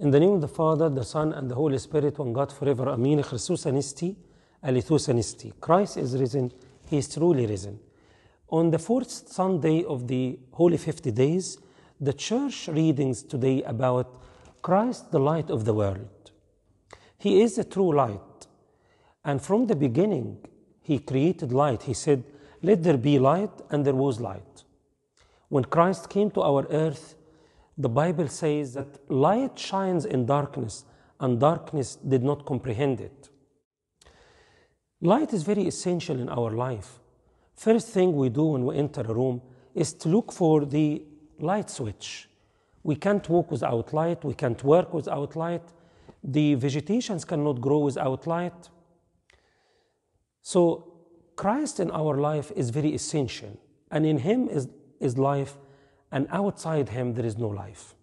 [0.00, 2.88] In the name of the Father, the Son, and the Holy Spirit, one God forever.
[2.90, 3.20] Amen.
[3.20, 4.14] Christus anisti,
[4.62, 5.52] alithus anisti.
[5.60, 6.52] Christ is risen.
[6.88, 7.80] He is truly risen.
[8.50, 11.58] On the fourth Sunday of the Holy 50 Days,
[12.00, 14.22] the church readings today about
[14.62, 16.30] Christ, the light of the world.
[17.18, 18.46] He is a true light.
[19.24, 20.38] And from the beginning,
[20.80, 21.82] He created light.
[21.82, 22.22] He said,
[22.62, 24.62] Let there be light, and there was light.
[25.48, 27.16] When Christ came to our earth,
[27.78, 30.84] the Bible says that light shines in darkness,
[31.20, 33.30] and darkness did not comprehend it.
[35.00, 36.98] Light is very essential in our life.
[37.54, 39.40] First thing we do when we enter a room
[39.74, 41.04] is to look for the
[41.38, 42.28] light switch.
[42.82, 45.62] We can't walk without light, we can't work without light,
[46.22, 48.70] the vegetations cannot grow without light.
[50.42, 50.92] So,
[51.36, 53.56] Christ in our life is very essential,
[53.92, 54.68] and in Him is,
[54.98, 55.56] is life,
[56.10, 57.94] and outside Him there is no life.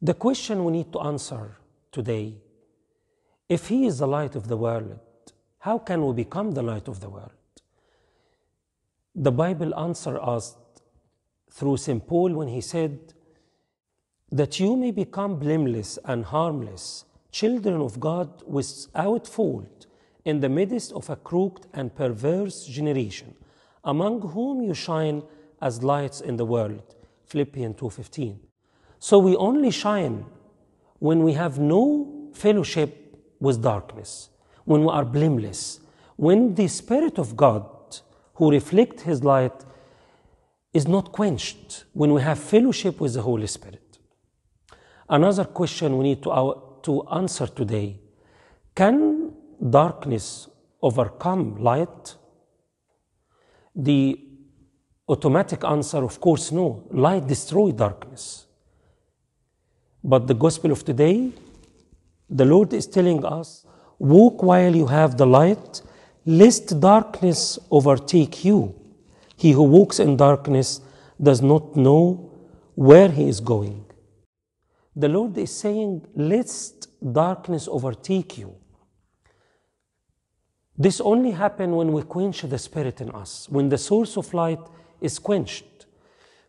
[0.00, 1.56] The question we need to answer
[1.90, 2.36] today
[3.48, 4.98] if He is the light of the world,
[5.60, 7.32] how can we become the light of the world?
[9.14, 10.56] The Bible answers us
[11.50, 12.06] through St.
[12.06, 13.14] Paul when he said,
[14.30, 19.86] That you may become blameless and harmless, children of God without fault,
[20.24, 23.34] in the midst of a crooked and perverse generation,
[23.82, 25.22] among whom you shine
[25.60, 26.82] as lights in the world.
[27.26, 28.38] Philippians 2:15.
[28.98, 30.24] So we only shine
[30.98, 32.90] when we have no fellowship
[33.40, 34.30] with darkness,
[34.64, 35.80] when we are blameless,
[36.16, 37.64] when the Spirit of God
[38.34, 39.64] who reflect his light
[40.72, 43.98] is not quenched when we have fellowship with the Holy Spirit.
[45.08, 48.00] Another question we need to, our, to answer today
[48.74, 49.32] can
[49.70, 50.48] darkness
[50.80, 52.14] overcome light?
[53.74, 54.27] The
[55.08, 56.84] automatic answer, of course, no.
[56.90, 58.46] Light destroys darkness.
[60.04, 61.32] But the gospel of today,
[62.30, 63.66] the Lord is telling us
[63.98, 65.82] walk while you have the light,
[66.24, 68.74] lest darkness overtake you.
[69.36, 70.80] He who walks in darkness
[71.20, 72.30] does not know
[72.74, 73.84] where he is going.
[74.94, 78.54] The Lord is saying, lest darkness overtake you.
[80.76, 84.60] This only happens when we quench the Spirit in us, when the source of light
[85.00, 85.86] is quenched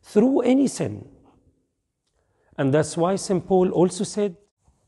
[0.02, 1.08] through any sin.
[2.58, 3.46] And that's why St.
[3.46, 4.36] Paul also said,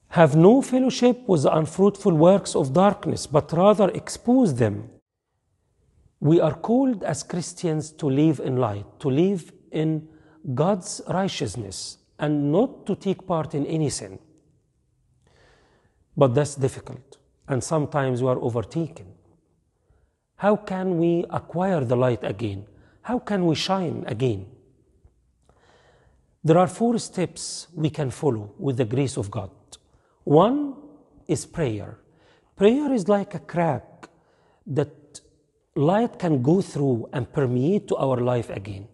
[0.10, 4.90] Have no fellowship with the unfruitful works of darkness, but rather expose them.
[6.20, 10.08] We are called as Christians to live in light, to live in
[10.54, 14.20] God's righteousness, and not to take part in any sin.
[16.16, 17.18] But that's difficult,
[17.48, 19.08] and sometimes we are overtaken.
[20.36, 22.66] How can we acquire the light again?
[23.04, 24.46] How can we shine again?
[26.44, 29.52] There are four steps we can follow with the grace of God.
[30.24, 30.76] One
[31.28, 31.98] is prayer.
[32.56, 34.10] Prayer is like a crack
[34.68, 35.22] that
[35.76, 38.88] light can go through and permeate to our life again.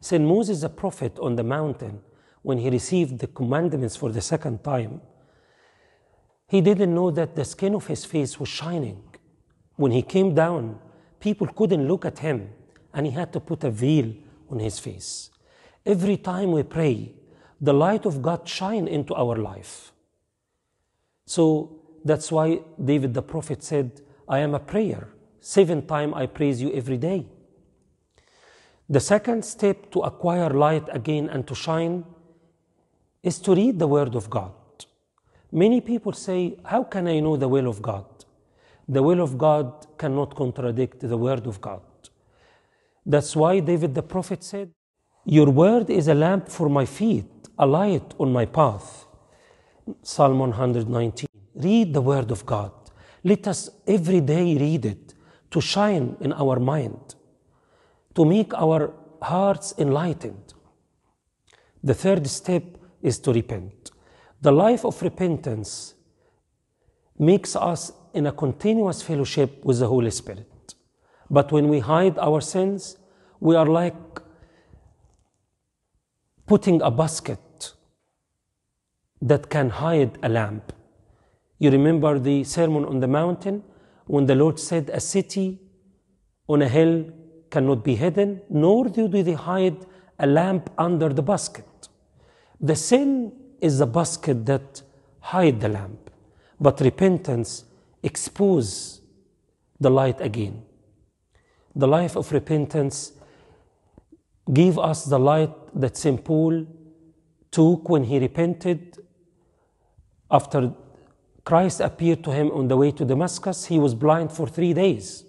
[0.00, 0.24] St.
[0.24, 2.00] Moses, the prophet on the mountain,
[2.42, 5.00] when he received the commandments for the second time,
[6.48, 9.02] he didn't know that the skin of his face was shining.
[9.74, 10.78] When he came down,
[11.18, 12.50] people couldn't look at him,
[12.96, 14.12] and he had to put a veil
[14.50, 15.30] on his face.
[15.84, 17.12] Every time we pray,
[17.60, 19.92] the light of God shine into our life.
[21.26, 25.08] So that's why David the prophet said, I am a prayer.
[25.40, 27.26] Seven times I praise you every day.
[28.88, 32.04] The second step to acquire light again and to shine
[33.22, 34.52] is to read the Word of God.
[35.52, 38.06] Many people say, How can I know the will of God?
[38.88, 41.82] The will of God cannot contradict the Word of God.
[43.06, 44.72] That's why David the prophet said,
[45.24, 49.06] Your Word is a lamp for my feet, a light on my path.
[50.02, 51.28] Psalm 119.
[51.54, 52.72] Read the Word of God.
[53.22, 55.14] Let us every day read it
[55.52, 57.14] to shine in our mind,
[58.16, 58.92] to make our
[59.22, 60.54] hearts enlightened.
[61.84, 62.64] The third step
[63.00, 63.92] is to repent.
[64.40, 65.94] The life of repentance
[67.18, 70.50] makes us in a continuous fellowship with the Holy Spirit.
[71.30, 72.98] But when we hide our sins,
[73.40, 73.94] we are like
[76.46, 77.72] putting a basket
[79.20, 80.72] that can hide a lamp.
[81.58, 83.64] You remember the Sermon on the Mountain
[84.06, 85.60] when the Lord said, A city
[86.48, 87.10] on a hill
[87.50, 89.86] cannot be hidden, nor do they hide
[90.18, 91.88] a lamp under the basket.
[92.60, 94.82] The sin is the basket that
[95.20, 96.10] hide the lamp,
[96.60, 97.64] but repentance
[98.02, 99.00] expose
[99.80, 100.62] the light again.
[101.76, 103.12] The life of repentance
[104.52, 106.24] give us the light that St.
[106.24, 106.66] Paul
[107.50, 108.98] took when he repented
[110.30, 110.72] After
[111.44, 115.24] Christ appeared to him on the way to Damascus, he was blind for three days.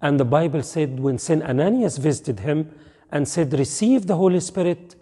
[0.00, 1.42] And the Bible said when St.
[1.42, 2.70] Ananias visited him
[3.10, 4.94] and said, Receive the Holy Spirit,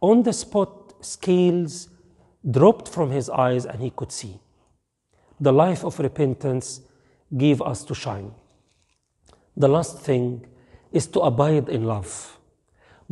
[0.00, 1.88] on the spot, scales
[2.48, 4.38] dropped from his eyes and he could see.
[5.40, 6.82] The life of repentance
[7.36, 8.32] gave us to shine.
[9.58, 10.46] The last thing
[10.92, 12.38] is to abide in love.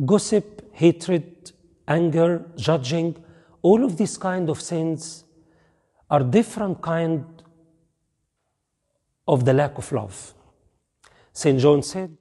[0.05, 1.51] Gossip, hatred,
[1.85, 3.17] anger, judging,
[3.61, 5.25] all of these kind of sins
[6.09, 7.25] are different kind
[9.27, 10.33] of the lack of love.
[11.33, 11.59] St.
[11.59, 12.17] John said,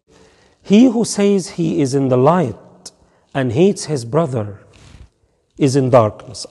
[0.60, 2.90] He who says he is in the light
[3.32, 4.58] and hates his brother
[5.56, 6.46] is in darkness